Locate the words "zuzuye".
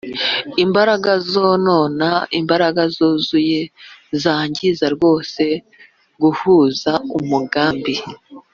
2.95-3.59